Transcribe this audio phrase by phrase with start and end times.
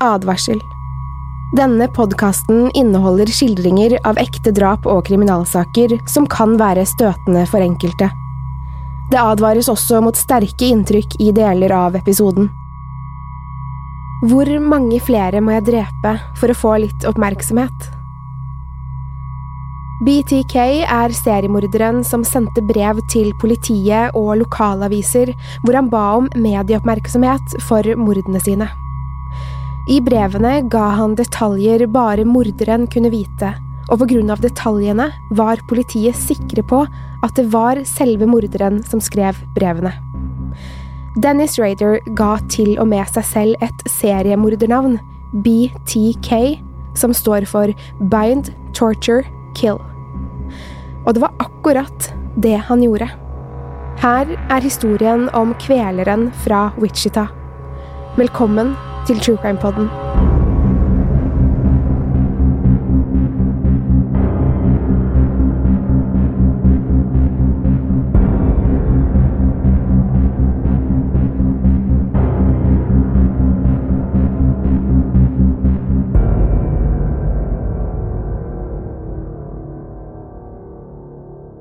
[0.00, 0.60] Advarsel.
[1.56, 8.08] Denne podkasten inneholder skildringer av ekte drap og kriminalsaker som kan være støtende for enkelte.
[9.10, 12.48] Det advares også mot sterke inntrykk i deler av episoden.
[14.30, 17.90] Hvor mange flere må jeg drepe for å få litt oppmerksomhet?
[20.06, 20.56] BTK
[20.88, 27.84] er seriemorderen som sendte brev til politiet og lokalaviser hvor han ba om medieoppmerksomhet for
[28.00, 28.70] mordene sine.
[29.88, 33.54] I brevene ga han detaljer bare morderen kunne vite,
[33.88, 36.82] og på grunn av detaljene var politiet sikre på
[37.24, 39.94] at det var selve morderen som skrev brevene.
[41.24, 44.98] Dennis Rader ga til og med seg selv et seriemordernavn,
[45.42, 46.60] BTK,
[46.94, 47.72] som står for
[48.12, 49.24] Bind, Torture,
[49.56, 49.80] Kill.
[51.06, 53.08] Og det var akkurat det han gjorde.
[54.00, 57.26] Her er historien om kveleren fra Wichita.
[58.16, 59.88] Velkommen til True Crime Podden.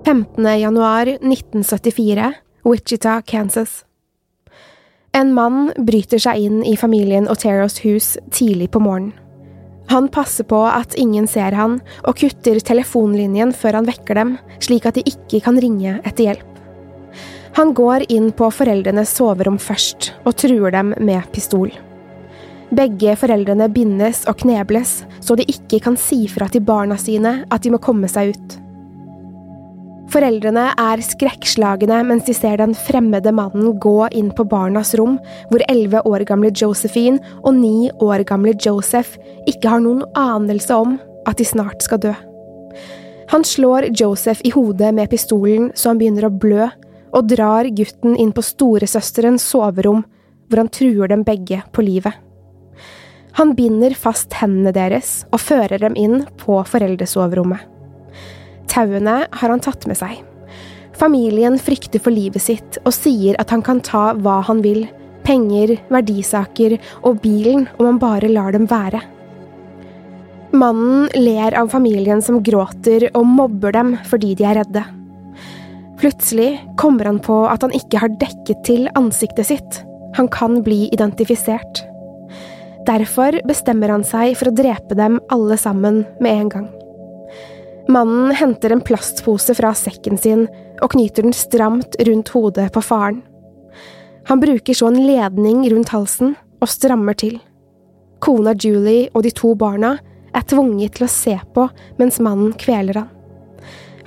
[0.09, 0.59] 15.
[0.59, 2.33] januar 1974,
[2.65, 3.88] Wichita, Kansas.
[5.17, 9.15] En mann bryter seg inn i familien Oteros hus tidlig på morgenen.
[9.89, 14.85] Han passer på at ingen ser han, og kutter telefonlinjen før han vekker dem, slik
[14.85, 16.59] at de ikke kan ringe etter hjelp.
[17.57, 21.73] Han går inn på foreldrenes soverom først, og truer dem med pistol.
[22.69, 27.65] Begge foreldrene bindes og knebles, så de ikke kan si fra til barna sine at
[27.65, 28.59] de må komme seg ut.
[30.09, 35.19] Foreldrene er skrekkslagne mens de ser den fremmede mannen gå inn på barnas rom,
[35.51, 40.97] hvor elleve år gamle Josephine og ni år gamle Joseph ikke har noen anelse om
[41.29, 42.15] at de snart skal dø.
[43.29, 46.71] Han slår Joseph i hodet med pistolen så han begynner å blø,
[47.13, 50.03] og drar gutten inn på storesøsterens soverom,
[50.49, 52.13] hvor han truer dem begge på livet.
[53.37, 57.78] Han binder fast hendene deres og fører dem inn på foreldresoverommet.
[58.69, 60.19] Tauene har han tatt med seg.
[60.99, 64.83] Familien frykter for livet sitt og sier at han kan ta hva han vil,
[65.23, 69.01] penger, verdisaker og bilen om han bare lar dem være.
[70.49, 74.83] Mannen ler av familien som gråter og mobber dem fordi de er redde.
[75.99, 79.79] Plutselig kommer han på at han ikke har dekket til ansiktet sitt.
[80.17, 81.83] Han kan bli identifisert.
[82.87, 86.69] Derfor bestemmer han seg for å drepe dem alle sammen med en gang.
[87.89, 90.45] Mannen henter en plastpose fra sekken sin
[90.79, 93.23] og knyter den stramt rundt hodet på faren.
[94.29, 97.39] Han bruker så en ledning rundt halsen og strammer til.
[98.21, 99.95] Kona Julie og de to barna
[100.37, 101.65] er tvunget til å se på
[101.97, 103.09] mens mannen kveler han.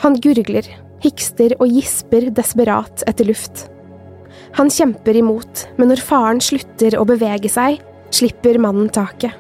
[0.05, 0.67] Han gurgler,
[1.03, 3.67] hikster og gisper desperat etter luft.
[4.59, 7.81] Han kjemper imot, men når faren slutter å bevege seg,
[8.15, 9.35] slipper mannen taket.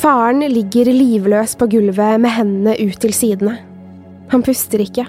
[0.00, 3.58] Faren ligger livløs på gulvet med hendene ut til sidene.
[4.32, 5.04] Han puster ikke.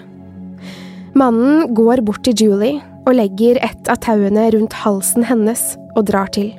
[1.15, 5.61] Mannen går bort til Julie og legger et av tauene rundt halsen hennes
[5.95, 6.49] og drar til.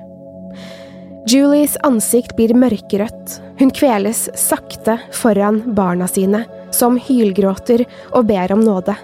[1.29, 7.85] Julies ansikt blir mørkerødt, hun kveles sakte foran barna sine, som hylgråter
[8.17, 8.97] og ber om nåde.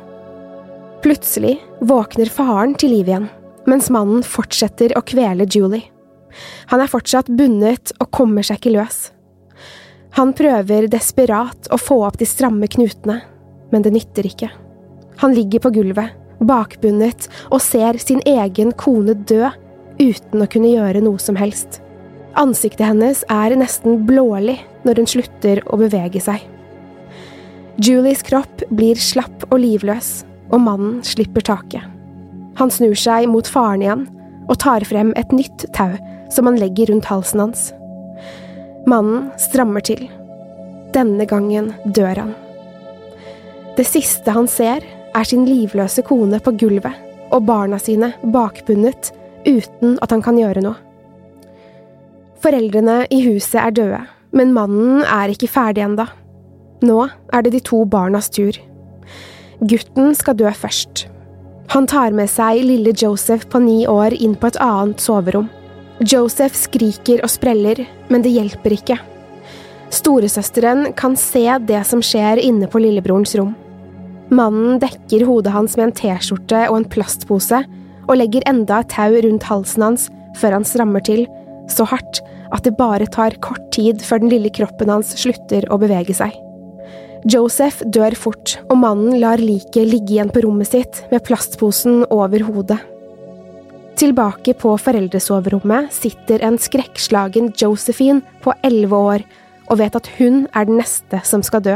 [1.04, 3.28] Plutselig våkner faren til liv igjen,
[3.68, 5.84] mens mannen fortsetter å kvele Julie.
[6.72, 8.98] Han er fortsatt bundet og kommer seg ikke løs.
[10.16, 13.20] Han prøver desperat å få opp de stramme knutene,
[13.72, 14.48] men det nytter ikke.
[15.20, 19.50] Han ligger på gulvet, bakbundet, og ser sin egen kone dø
[19.98, 21.80] uten å kunne gjøre noe som helst.
[22.38, 26.44] Ansiktet hennes er nesten blålig når hun slutter å bevege seg.
[27.82, 31.82] Julies kropp blir slapp og livløs, og mannen slipper taket.
[32.58, 34.06] Han snur seg mot faren igjen
[34.48, 35.92] og tar frem et nytt tau
[36.32, 37.68] som han legger rundt halsen hans.
[38.88, 40.06] Mannen strammer til.
[40.94, 42.30] Denne gangen dør han.
[43.76, 47.04] Det siste han ser, er sin livløse kone på gulvet
[47.34, 49.10] og barna sine bakbundet
[49.44, 50.78] uten at han kan gjøre noe.
[52.40, 54.00] Foreldrene i huset er døde,
[54.32, 56.08] men mannen er ikke ferdig enda.
[56.80, 57.02] Nå
[57.34, 58.56] er det de to barnas tur.
[59.58, 61.08] Gutten skal dø først.
[61.74, 65.50] Han tar med seg lille Joseph på ni år inn på et annet soverom.
[65.98, 68.98] Joseph skriker og spreller, men det hjelper ikke.
[69.90, 73.54] Storesøsteren kan se det som skjer inne på lillebrorens rom.
[74.30, 77.62] Mannen dekker hodet hans med en T-skjorte og en plastpose,
[78.08, 80.06] og legger enda et tau rundt halsen hans
[80.38, 81.24] før han strammer til,
[81.68, 82.20] så hardt
[82.54, 86.36] at det bare tar kort tid før den lille kroppen hans slutter å bevege seg.
[87.28, 92.46] Joseph dør fort, og mannen lar liket ligge igjen på rommet sitt med plastposen over
[92.46, 92.78] hodet.
[93.98, 99.24] Tilbake på foreldresoverommet sitter en skrekkslagen Josephine på elleve år
[99.66, 101.74] og vet at hun er den neste som skal dø.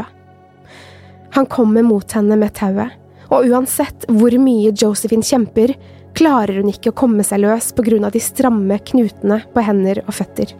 [1.35, 2.93] Han kommer mot henne med tauet,
[3.27, 5.73] og uansett hvor mye Josephine kjemper,
[6.15, 9.99] klarer hun ikke å komme seg løs på grunn av de stramme knutene på hender
[10.05, 10.53] og føtter.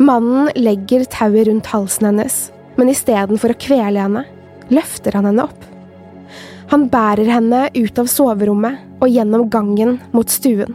[0.00, 2.38] Mannen legger tauet rundt halsen hennes,
[2.78, 4.24] men istedenfor å kvele henne,
[4.72, 5.71] løfter han henne opp.
[6.72, 10.72] Han bærer henne ut av soverommet og gjennom gangen mot stuen.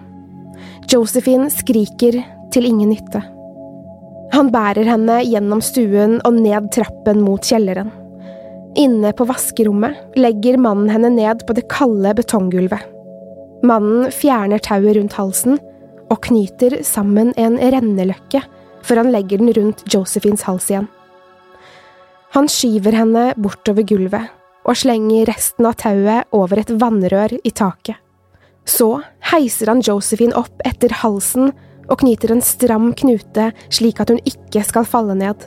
[0.91, 2.19] Josephine skriker
[2.53, 3.23] til ingen nytte.
[4.35, 7.89] Han bærer henne gjennom stuen og ned trappen mot kjelleren.
[8.77, 12.85] Inne på vaskerommet legger mannen henne ned på det kalde betonggulvet.
[13.65, 15.57] Mannen fjerner tauet rundt halsen
[16.13, 18.43] og knyter sammen en renneløkke
[18.85, 20.91] før han legger den rundt Josephines hals igjen.
[22.37, 24.36] Han skyver henne bortover gulvet
[24.67, 27.95] og slenger resten av tauet over et vannrør i taket.
[28.67, 28.97] Så
[29.31, 31.53] heiser han Josephine opp etter halsen
[31.87, 35.39] og knyter en stram knute slik at hun ikke skal falle ned.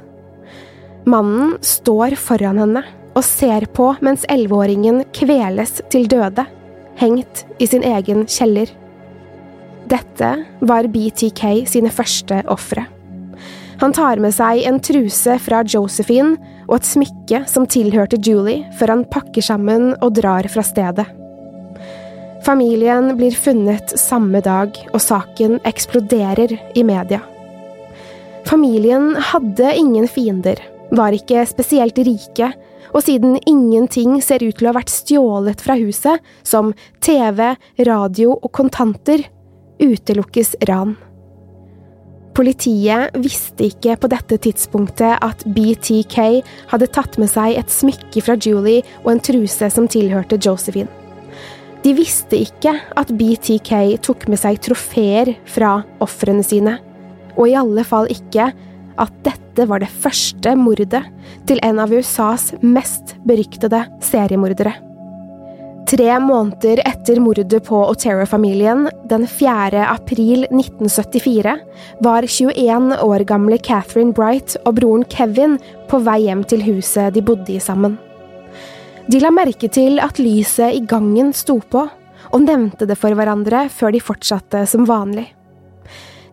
[1.08, 6.46] Mannen står foran henne og ser på mens elleveåringen kveles til døde
[7.00, 8.70] hengt i sin egen kjeller.
[9.90, 10.30] Dette
[10.60, 12.86] var BTK sine første ofre.
[13.80, 16.36] Han tar med seg en truse fra Josephine
[16.66, 21.06] og et smykke som tilhørte Julie, før han pakker sammen og drar fra stedet.
[22.44, 27.20] Familien blir funnet samme dag, og saken eksploderer i media.
[28.48, 30.60] Familien hadde ingen fiender,
[30.92, 32.52] var ikke spesielt rike,
[32.90, 37.54] og siden ingenting ser ut til å ha vært stjålet fra huset, som TV,
[37.86, 39.24] radio og kontanter,
[39.80, 40.96] utelukkes ran.
[42.40, 46.14] Politiet visste ikke på dette tidspunktet at BTK
[46.70, 50.88] hadde tatt med seg et smykke fra Julie og en truse som tilhørte Josephine.
[51.84, 56.78] De visste ikke at BTK tok med seg trofeer fra ofrene sine,
[57.36, 58.48] og i alle fall ikke
[59.00, 61.04] at dette var det første mordet
[61.44, 64.78] til en av USAs mest beryktede seriemordere.
[65.90, 69.80] Tre måneder etter mordet på Otero-familien, den 4.
[69.90, 71.54] april 1974,
[72.06, 75.56] var 21 år gamle Catherine Bright og broren Kevin
[75.90, 77.96] på vei hjem til huset de bodde i sammen.
[79.10, 81.82] De la merke til at lyset i gangen sto på,
[82.30, 85.26] og nevnte det for hverandre før de fortsatte som vanlig.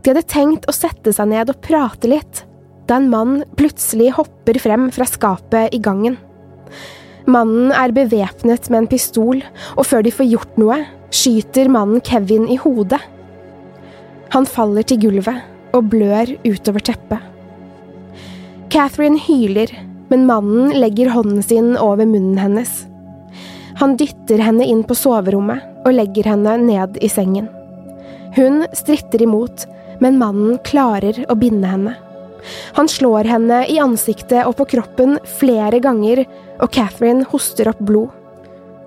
[0.06, 2.44] De hadde tenkt å sette seg ned og prate litt,
[2.86, 6.22] da en mann plutselig hopper frem fra skapet i gangen.
[7.28, 9.42] Mannen er bevæpnet med en pistol,
[9.76, 10.78] og før de får gjort noe,
[11.12, 13.02] skyter mannen Kevin i hodet.
[14.32, 15.44] Han faller til gulvet
[15.76, 17.20] og blør utover teppet.
[18.72, 19.72] Catherine hyler,
[20.08, 22.86] men mannen legger hånden sin over munnen hennes.
[23.82, 27.52] Han dytter henne inn på soverommet og legger henne ned i sengen.
[28.38, 29.68] Hun stritter imot,
[30.00, 31.98] men mannen klarer å binde henne.
[32.78, 36.26] Han slår henne i ansiktet og på kroppen flere ganger,
[36.62, 38.14] og Catherine hoster opp blod.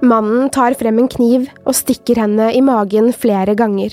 [0.00, 3.92] Mannen tar frem en kniv og stikker henne i magen flere ganger.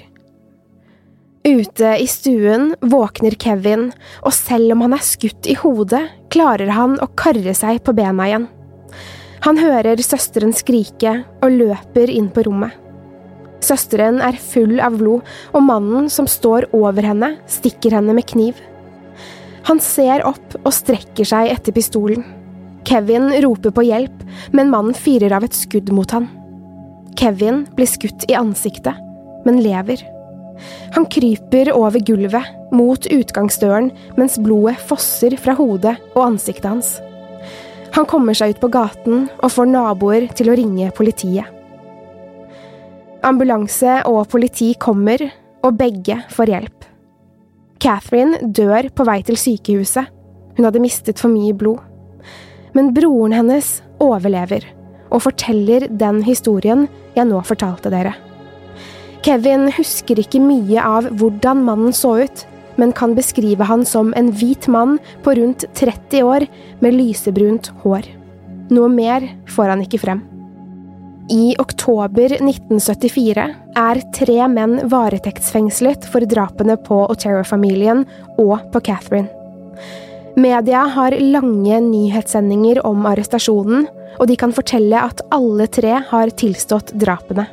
[1.48, 3.89] Ute i stuen våkner Kevin,
[4.24, 6.03] og selv om han er skutt i hodet,
[6.34, 8.48] klarer han å karre seg på bena igjen.
[9.46, 12.74] Han hører søsteren skrike og løper inn på rommet.
[13.63, 15.24] Søsteren er full av blod,
[15.55, 18.60] og mannen som står over henne, stikker henne med kniv.
[19.67, 22.24] Han ser opp og strekker seg etter pistolen.
[22.88, 24.21] Kevin roper på hjelp,
[24.55, 26.29] men mannen fyrer av et skudd mot han.
[27.19, 28.95] Kevin blir skutt i ansiktet,
[29.43, 30.03] men lever.
[30.95, 36.95] Han kryper over gulvet, mot utgangsdøren, mens blodet fosser fra hodet og ansiktet hans.
[37.95, 41.47] Han kommer seg ut på gaten og får naboer til å ringe politiet.
[43.27, 45.25] Ambulanse og politi kommer,
[45.65, 46.86] og begge får hjelp.
[47.88, 50.10] Catherine dør på vei til sykehuset.
[50.58, 51.79] Hun hadde mistet for mye blod.
[52.75, 54.65] Men broren hennes overlever,
[55.08, 58.12] og forteller den historien jeg nå fortalte dere.
[59.24, 62.44] Kevin husker ikke mye av hvordan mannen så ut,
[62.77, 66.46] men kan beskrive han som en hvit mann på rundt 30 år
[66.84, 68.12] med lysebrunt hår.
[68.67, 70.27] Noe mer får han ikke frem.
[71.27, 78.05] I oktober 1974 er tre menn varetektsfengslet for drapene på Otero-familien
[78.39, 79.27] og på Catherine.
[80.39, 86.93] Media har lange nyhetssendinger om arrestasjonen, og de kan fortelle at alle tre har tilstått
[86.96, 87.43] drapene.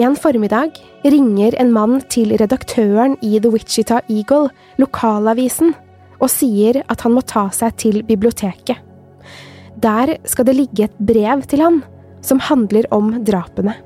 [0.00, 4.48] En formiddag ringer en mann til redaktøren i The Wichita Eagle,
[4.80, 5.74] lokalavisen,
[6.16, 8.80] og sier at han må ta seg til biblioteket.
[9.76, 11.82] Der skal det ligge et brev til han,
[12.26, 13.76] som handler om drapene.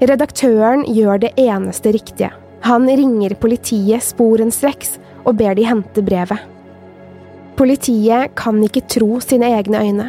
[0.00, 2.30] Redaktøren gjør det eneste riktige.
[2.64, 6.40] Han ringer politiet sporenstreks og ber de hente brevet.
[7.60, 10.06] Politiet kan ikke tro sine egne øyne.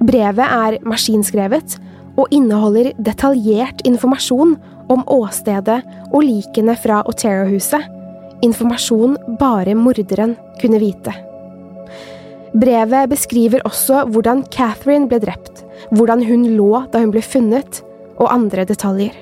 [0.00, 1.76] Brevet er maskinskrevet
[2.16, 4.56] og inneholder detaljert informasjon
[4.92, 7.84] om åstedet og likene fra Otero-huset,
[8.44, 11.12] informasjon bare morderen kunne vite.
[12.56, 17.82] Brevet beskriver også hvordan Catherine ble drept, hvordan hun lå da hun ble funnet,
[18.16, 19.14] og andre detaljer.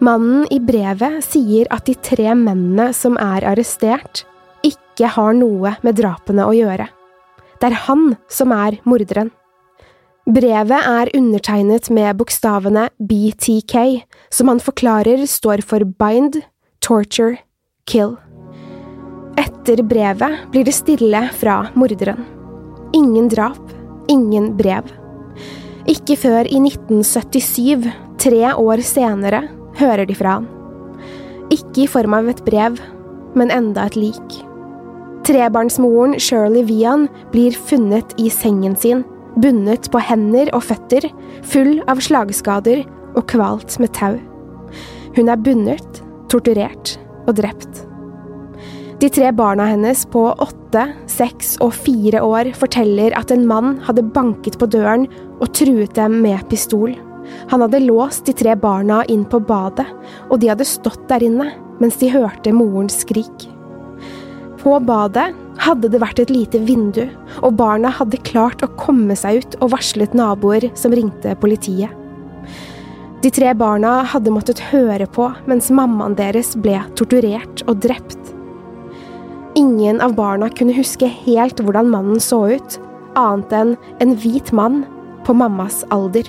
[0.00, 4.24] Mannen i brevet sier at de tre mennene som er arrestert,
[4.64, 6.88] ikke har noe med drapene å gjøre.
[7.60, 9.28] Det er han som er morderen.
[10.30, 16.40] Brevet er undertegnet med bokstavene BTK, som han forklarer står for Bind,
[16.80, 17.40] Torture,
[17.84, 18.14] Kill.
[19.40, 22.24] Etter brevet blir det stille fra morderen.
[22.96, 23.60] Ingen drap,
[24.08, 24.88] ingen brev.
[25.90, 27.88] Ikke før i 1977,
[28.22, 29.40] tre år senere,
[29.80, 30.46] hører de fra han.
[31.50, 32.76] Ikke i form av et brev,
[33.34, 34.36] men enda et lik.
[35.26, 39.02] Trebarnsmoren Shirley Vian blir funnet i sengen sin,
[39.42, 41.08] bundet på hender og føtter,
[41.42, 42.84] full av slagskader
[43.16, 44.14] og kvalt med tau.
[45.16, 46.94] Hun er bundet, torturert
[47.26, 47.82] og drept.
[49.00, 54.04] De tre barna hennes på åtte, seks og fire år forteller at en mann hadde
[54.14, 55.08] banket på døren
[55.40, 56.94] og truet dem med pistol.
[57.50, 59.86] Han hadde låst de tre barna inn på badet,
[60.28, 63.46] og de hadde stått der inne mens de hørte morens skrik.
[64.60, 65.30] På badet
[65.64, 67.06] hadde det vært et lite vindu,
[67.40, 71.88] og barna hadde klart å komme seg ut og varslet naboer som ringte politiet.
[73.20, 78.20] De tre barna hadde måttet høre på mens mammaen deres ble torturert og drept.
[79.58, 82.78] Ingen av barna kunne huske helt hvordan mannen så ut,
[83.18, 84.84] annet enn en hvit mann
[85.26, 86.28] på mammas alder.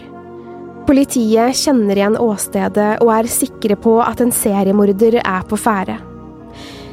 [0.88, 5.98] Politiet kjenner igjen åstedet og er sikre på at en seriemorder er på ferde.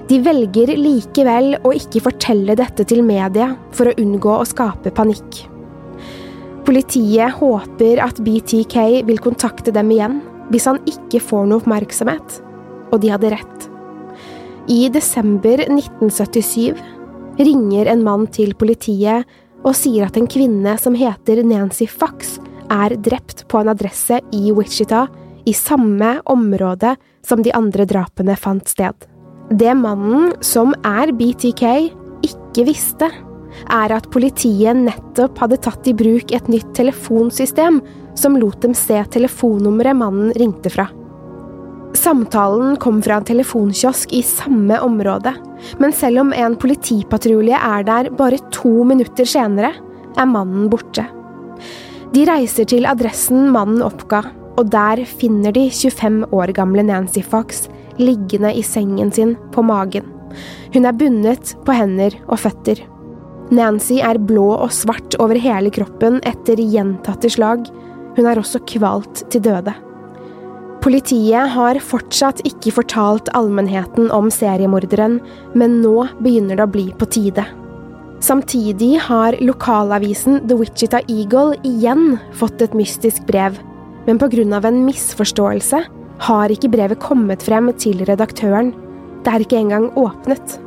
[0.09, 5.43] De velger likevel å ikke fortelle dette til media for å unngå å skape panikk.
[6.69, 8.76] Politiet håper at BTK
[9.09, 10.21] vil kontakte dem igjen
[10.52, 12.38] hvis han ikke får noe oppmerksomhet,
[12.93, 13.69] og de hadde rett.
[14.69, 16.76] I desember 1977
[17.40, 19.28] ringer en mann til politiet
[19.65, 22.38] og sier at en kvinne som heter Nancy Fox,
[22.69, 25.07] er drept på en adresse i Wichita,
[25.49, 29.07] i samme område som de andre drapene fant sted.
[29.49, 31.65] Det mannen, som er BTK,
[32.27, 33.09] ikke visste,
[33.73, 37.81] er at politiet nettopp hadde tatt i bruk et nytt telefonsystem
[38.19, 40.91] som lot dem se telefonnummeret mannen ringte fra.
[41.97, 45.33] Samtalen kom fra en telefonkiosk i samme område,
[45.80, 49.73] men selv om en politipatrulje er der bare to minutter senere,
[50.18, 51.07] er mannen borte.
[52.12, 54.23] De reiser til adressen mannen oppga,
[54.59, 57.66] og der finner de 25 år gamle Nancy Fox
[57.99, 60.07] liggende i sengen sin på magen.
[60.75, 62.85] Hun er bundet på hender og føtter.
[63.54, 67.64] Nancy er blå og svart over hele kroppen etter gjentatte slag.
[68.18, 69.73] Hun er også kvalt til døde.
[70.78, 75.18] Politiet har fortsatt ikke fortalt allmennheten om seriemorderen,
[75.58, 77.44] men nå begynner det å bli på tide.
[78.23, 83.58] Samtidig har lokalavisen The Wichita Eagle igjen fått et mystisk brev,
[84.06, 84.18] men
[84.54, 85.82] av en misforståelse
[86.18, 88.73] har ikke brevet kommet frem til redaktøren.
[89.23, 90.58] Det er ikke engang åpnet.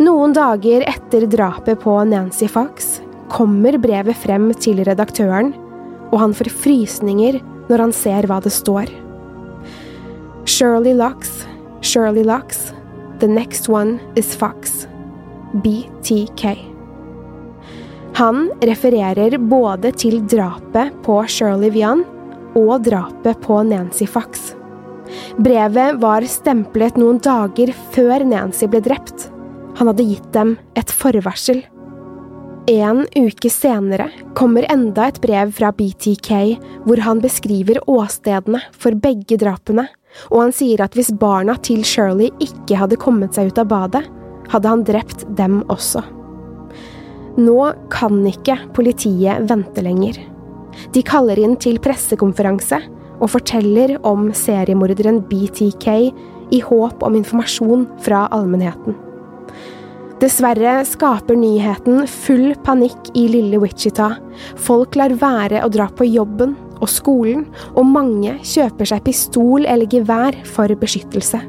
[0.00, 3.00] Noen dager etter drapet på Nancy Fox
[3.32, 5.54] kommer brevet frem til redaktøren,
[6.12, 8.90] og han får frysninger når han ser hva det står.
[10.46, 11.46] Shirley Locks,
[11.82, 12.72] Shirley Locks,
[13.18, 14.86] the next one is Fox.
[15.62, 16.56] BTK.
[18.16, 22.04] Han refererer både til drapet på Shirley Vian
[22.56, 24.52] og drapet på Nancy Fox.
[25.36, 29.28] Brevet var stemplet noen dager før Nancy ble drept.
[29.76, 31.60] Han hadde gitt dem et forvarsel.
[32.66, 36.30] En uke senere kommer enda et brev fra BTK
[36.82, 39.84] hvor han beskriver åstedene for begge drapene,
[40.32, 44.02] og han sier at hvis barna til Shirley ikke hadde kommet seg ut av badet,
[44.50, 46.02] hadde han drept dem også.
[47.38, 47.56] Nå
[47.94, 50.18] kan ikke politiet vente lenger.
[50.90, 52.82] De kaller inn til pressekonferanse
[53.20, 55.90] og forteller om seriemorderen BTK
[56.50, 59.05] i håp om informasjon fra allmennheten.
[60.16, 64.14] Dessverre skaper nyheten full panikk i lille Wichita.
[64.56, 67.44] Folk lar være å dra på jobben, og skolen,
[67.76, 71.40] og mange kjøper seg pistol eller gevær for beskyttelse.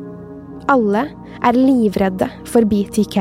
[0.71, 1.05] Alle
[1.47, 3.17] er livredde for BTK.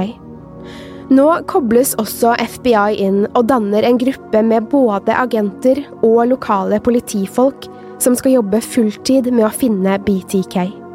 [1.15, 7.69] Nå kobles også FBI inn og danner en gruppe med både agenter og lokale politifolk
[8.03, 10.86] som skal jobbe fulltid med å finne BTK.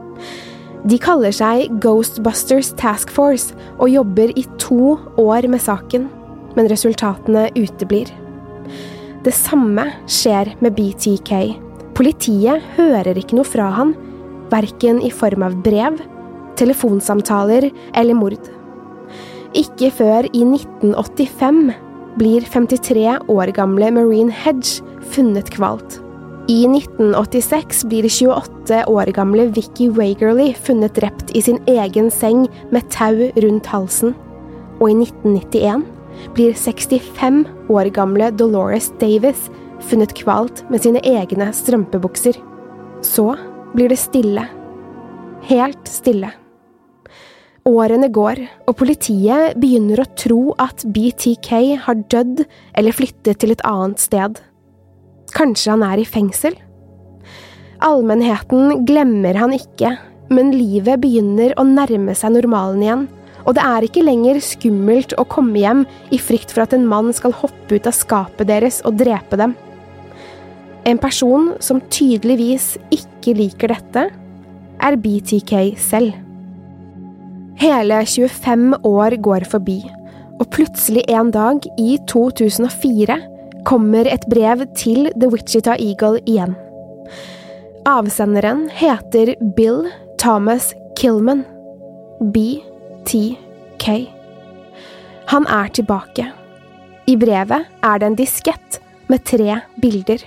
[0.81, 6.07] De kaller seg Ghostbusters Task Force og jobber i to år med saken,
[6.57, 8.09] men resultatene uteblir.
[9.21, 11.53] Det samme skjer med BTK.
[11.93, 13.93] Politiet hører ikke noe fra han,
[14.49, 16.01] verken i form av brev,
[16.57, 18.49] telefonsamtaler eller mord.
[19.57, 21.65] Ikke før i 1985
[22.17, 24.81] blir 53 år gamle Marine Hedge
[25.13, 26.01] funnet kvalt.
[26.51, 32.41] I 1986 blir 28 år gamle Vicky Wagerly funnet drept i sin egen seng
[32.73, 34.11] med tau rundt halsen.
[34.81, 35.85] Og i 1991
[36.35, 39.47] blir 65 år gamle Dolores Davis
[39.87, 42.35] funnet kvalt med sine egne strømpebukser.
[43.05, 43.29] Så
[43.71, 44.43] blir det stille.
[45.47, 46.33] Helt stille.
[47.69, 51.51] Årene går, og politiet begynner å tro at BTK
[51.85, 54.41] har dødd eller flyttet til et annet sted.
[55.35, 56.57] Kanskje han er i fengsel?
[57.81, 59.95] Allmennheten glemmer han ikke,
[60.31, 63.07] men livet begynner å nærme seg normalen igjen,
[63.41, 67.09] og det er ikke lenger skummelt å komme hjem i frykt for at en mann
[67.15, 69.55] skal hoppe ut av skapet deres og drepe dem.
[70.85, 74.05] En person som tydeligvis ikke liker dette,
[74.81, 76.15] er BTK selv.
[77.61, 79.79] Hele 25 år går forbi,
[80.41, 83.17] og plutselig en dag i 2004
[83.67, 86.55] kommer et brev til The Wichita Eagle igjen.
[87.89, 89.87] Avsenderen heter Bill
[90.21, 91.43] Thomas Killman.
[92.21, 93.85] BTK.
[95.31, 96.27] Han er tilbake.
[97.09, 98.77] I brevet er det en diskett
[99.09, 100.21] med tre bilder.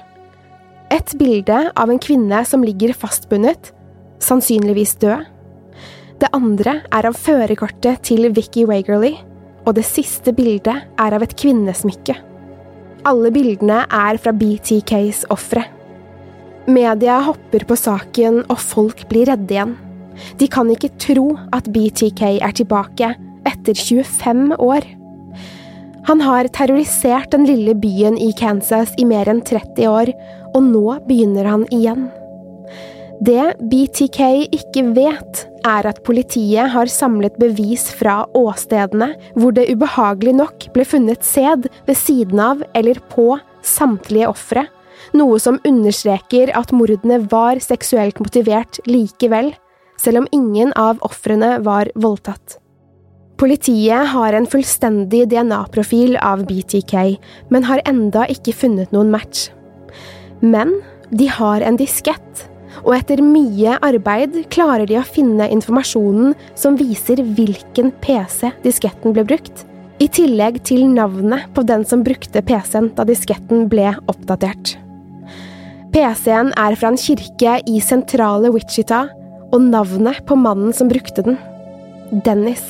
[0.91, 3.71] Et bilde av en kvinne som ligger fastbundet,
[4.23, 5.31] sannsynligvis død.
[6.19, 9.15] Det andre er av førerkortet til Vicky Wagerly,
[9.65, 12.34] og det siste bildet er av et kvinnesmykke.
[13.05, 15.67] Alle bildene er fra BTKs ofre.
[16.65, 19.75] Media hopper på saken, og folk blir redde igjen.
[20.41, 23.11] De kan ikke tro at BTK er tilbake
[23.45, 24.87] etter 25 år.
[26.09, 30.13] Han har terrorisert den lille byen i Kansas i mer enn 30 år,
[30.55, 32.09] og nå begynner han igjen.
[33.23, 40.35] Det BTK ikke vet, er at politiet har samlet bevis fra åstedene hvor det ubehagelig
[40.41, 44.67] nok ble funnet sæd ved siden av eller på samtlige ofre,
[45.15, 49.53] noe som understreker at mordene var seksuelt motivert likevel,
[50.01, 52.59] selv om ingen av ofrene var voldtatt.
[53.39, 57.17] Politiet har en fullstendig DNA-profil av BTK,
[57.51, 59.49] men har enda ikke funnet noen match.
[60.43, 60.77] Men
[61.11, 62.47] de har en diskett,
[62.83, 69.27] og etter mye arbeid klarer de å finne informasjonen som viser hvilken PC disketten ble
[69.29, 69.65] brukt,
[70.03, 74.75] i tillegg til navnet på den som brukte PC-en da disketten ble oppdatert.
[75.95, 79.05] PC-en er fra en kirke i sentrale Wichita,
[79.55, 81.37] og navnet på mannen som brukte den.
[82.27, 82.63] Dennis.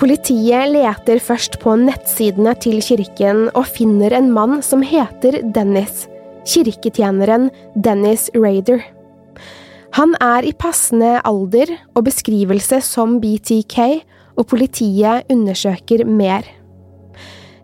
[0.00, 6.06] Politiet leter først på nettsidene til kirken og finner en mann som heter Dennis,
[6.48, 8.80] kirketjeneren Dennis Raider.
[9.92, 13.76] Han er i passende alder og beskrivelse som BTK,
[14.40, 16.46] og politiet undersøker mer.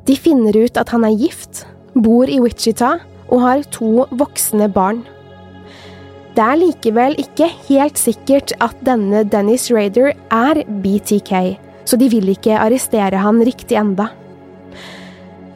[0.04, 1.62] De finner ut at han er gift,
[1.96, 2.98] bor i Wichita
[3.30, 5.00] og har to voksne barn.
[6.36, 11.32] Det er likevel ikke helt sikkert at denne Dennis Raider er BTK,
[11.88, 14.12] så de vil ikke arrestere han riktig enda.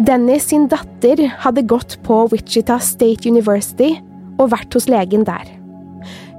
[0.02, 3.92] Dennis sin datter hadde gått på Wichita State University
[4.40, 5.62] og vært hos legen der.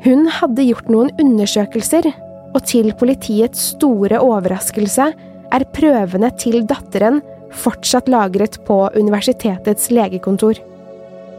[0.03, 2.09] Hun hadde gjort noen undersøkelser,
[2.53, 5.05] og til politiets store overraskelse
[5.53, 7.21] er prøvene til datteren
[7.53, 10.59] fortsatt lagret på universitetets legekontor.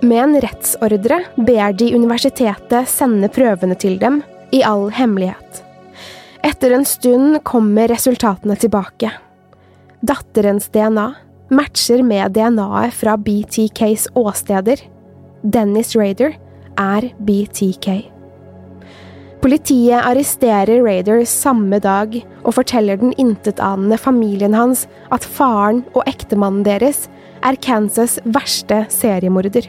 [0.05, 4.23] Med en rettsordre ber de universitetet sende prøvene til dem,
[4.55, 5.61] i all hemmelighet.
[6.45, 9.11] Etter en stund kommer resultatene tilbake.
[10.05, 11.09] Datterens DNA
[11.55, 14.85] matcher med DNA-et fra BTKs åsteder.
[15.43, 16.37] Dennis Raider
[16.79, 18.14] er BTK.
[19.45, 22.15] Politiet arresterer Raider samme dag
[22.47, 27.03] og forteller den intetanende familien hans at faren og ektemannen deres
[27.45, 29.69] er Kansas verste seriemorder.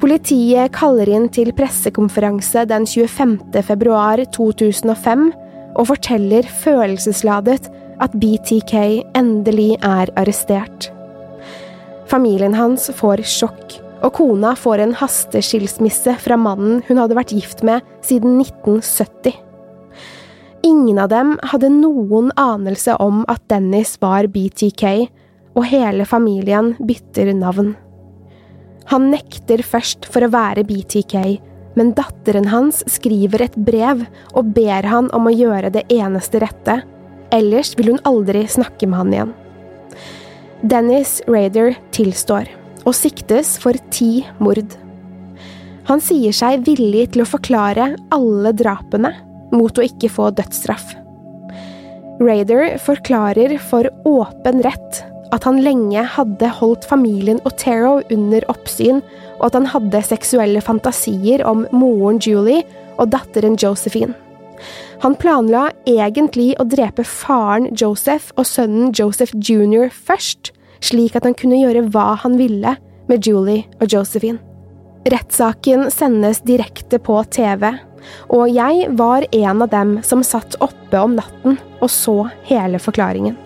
[0.00, 3.60] Politiet kaller inn til pressekonferanse den 25.
[3.60, 5.28] februar 2005
[5.76, 7.68] og forteller følelsesladet
[8.00, 8.74] at BTK
[9.20, 10.88] endelig er arrestert.
[12.08, 17.64] Familien hans får sjokk og kona får en hasteskilsmisse fra mannen hun hadde vært gift
[17.64, 19.32] med siden 1970.
[20.64, 24.84] Ingen av dem hadde noen anelse om at Dennis var BTK,
[25.54, 27.74] og hele familien bytter navn.
[28.90, 31.14] Han nekter først for å være BTK,
[31.76, 36.80] men datteren hans skriver et brev og ber han om å gjøre det eneste rette,
[37.34, 39.32] ellers vil hun aldri snakke med han igjen.
[40.64, 42.48] Dennis Raider tilstår,
[42.84, 44.76] og siktes for ti mord.
[45.88, 49.12] Han sier seg villig til å forklare alle drapene,
[49.54, 50.94] mot å ikke få dødsstraff.
[52.22, 55.02] Raider forklarer for åpen rett
[55.34, 59.00] at han lenge hadde holdt familien Otero under oppsyn,
[59.40, 62.62] og at han hadde seksuelle fantasier om moren Julie
[63.00, 64.14] og datteren Josephine.
[65.02, 69.90] Han planla egentlig å drepe faren Joseph og sønnen Joseph jr.
[69.90, 70.52] først,
[70.84, 72.76] slik at han kunne gjøre hva han ville
[73.08, 74.40] med Julie og Josephine.
[75.04, 77.66] Rettssaken sendes direkte på TV,
[78.32, 82.16] og jeg var en av dem som satt oppe om natten og så
[82.48, 83.36] hele forklaringen.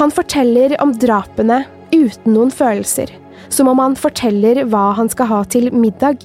[0.00, 3.12] Han forteller om drapene uten noen følelser,
[3.52, 6.24] som om han forteller hva han skal ha til middag.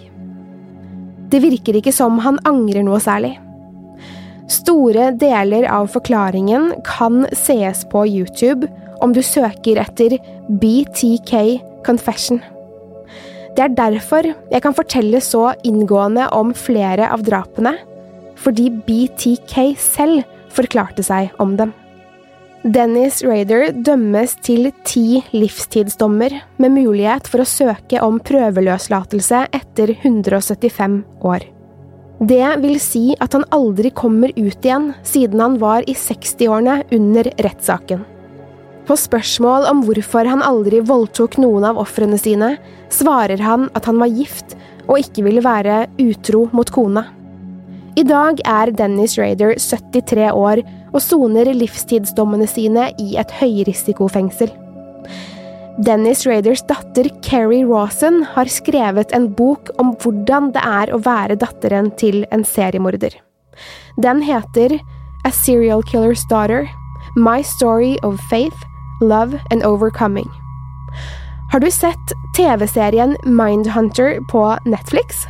[1.29, 3.35] Det virker ikke som han angrer noe særlig.
[4.49, 8.69] Store deler av forklaringen kan sees på YouTube
[9.01, 10.17] om du søker etter
[10.49, 11.33] BTK
[11.85, 12.41] Confession.
[13.57, 17.73] Det er derfor jeg kan fortelle så inngående om flere av drapene,
[18.37, 21.73] fordi BTK selv forklarte seg om dem.
[22.67, 30.97] Dennis Raider dømmes til ti livstidsdommer, med mulighet for å søke om prøveløslatelse etter 175
[31.25, 31.45] år.
[32.17, 37.29] Det vil si at han aldri kommer ut igjen, siden han var i 60-årene under
[37.45, 38.03] rettssaken.
[38.87, 42.53] På spørsmål om hvorfor han aldri voldtok noen av ofrene sine,
[42.93, 44.55] svarer han at han var gift
[44.87, 47.03] og ikke ville være utro mot kona.
[47.99, 50.61] I dag er Dennis Raider 73 år
[50.93, 54.53] og soner livstidsdommene sine i et høyrisikofengsel.
[55.83, 61.37] Dennis Raiders datter Keri Rawson har skrevet en bok om hvordan det er å være
[61.41, 63.11] datteren til en seriemorder.
[64.01, 64.79] Den heter
[65.25, 66.69] A Serial Killer's Daughter–
[67.17, 68.57] My Story of Faith,
[69.01, 70.29] Love and Overcoming.
[71.51, 75.25] Har du sett TV-serien Mindhunter på Netflix?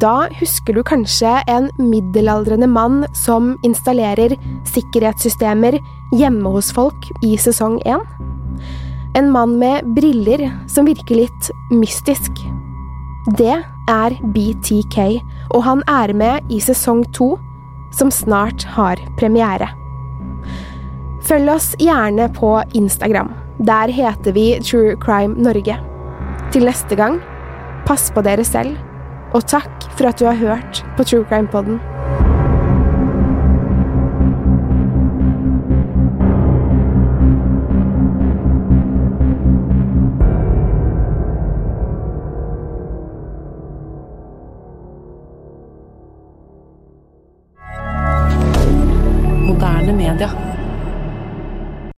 [0.00, 4.36] Da husker du kanskje en middelaldrende mann som installerer
[4.72, 5.76] sikkerhetssystemer
[6.16, 8.04] hjemme hos folk i sesong én?
[9.18, 12.40] En mann med briller som virker litt mystisk.
[13.36, 13.58] Det
[13.90, 15.20] er BTK,
[15.52, 17.34] og han er med i sesong to,
[17.92, 19.68] som snart har premiere.
[21.22, 23.30] Følg oss gjerne på Instagram.
[23.62, 25.76] Der heter vi True Crime Norge.
[26.50, 27.20] Til neste gang,
[27.86, 28.74] pass på dere selv
[29.32, 31.78] og takk for at du har hørt på True Crime Podden.